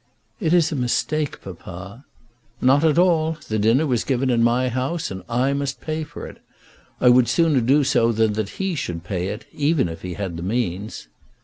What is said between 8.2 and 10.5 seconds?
that he should pay it, even if he had the